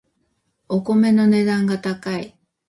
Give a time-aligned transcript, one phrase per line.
[0.67, 2.35] お米の値段が高い